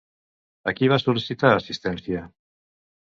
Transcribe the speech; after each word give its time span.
A 0.71 0.71
qui 0.79 0.89
va 0.93 0.99
sol·licitar 1.03 1.53
assistència? 1.59 2.25